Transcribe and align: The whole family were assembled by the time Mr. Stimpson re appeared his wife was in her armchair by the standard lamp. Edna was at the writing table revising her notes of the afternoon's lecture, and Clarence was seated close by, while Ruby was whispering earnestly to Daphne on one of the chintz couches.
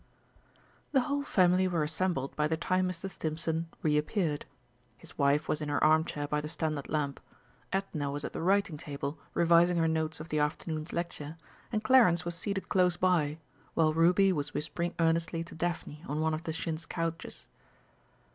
The 0.93 1.01
whole 1.01 1.21
family 1.21 1.67
were 1.67 1.83
assembled 1.83 2.35
by 2.35 2.47
the 2.47 2.57
time 2.57 2.89
Mr. 2.89 3.07
Stimpson 3.07 3.69
re 3.83 3.99
appeared 3.99 4.47
his 4.97 5.15
wife 5.15 5.47
was 5.47 5.61
in 5.61 5.69
her 5.69 5.83
armchair 5.83 6.27
by 6.27 6.41
the 6.41 6.47
standard 6.49 6.89
lamp. 6.89 7.19
Edna 7.71 8.09
was 8.09 8.25
at 8.25 8.33
the 8.33 8.41
writing 8.41 8.77
table 8.77 9.19
revising 9.35 9.77
her 9.77 9.87
notes 9.87 10.19
of 10.19 10.29
the 10.29 10.39
afternoon's 10.39 10.91
lecture, 10.91 11.37
and 11.71 11.83
Clarence 11.83 12.25
was 12.25 12.33
seated 12.33 12.67
close 12.67 12.97
by, 12.97 13.37
while 13.75 13.93
Ruby 13.93 14.33
was 14.33 14.55
whispering 14.55 14.95
earnestly 14.97 15.43
to 15.43 15.53
Daphne 15.53 16.03
on 16.07 16.19
one 16.19 16.33
of 16.33 16.45
the 16.45 16.51
chintz 16.53 16.87
couches. 16.87 17.47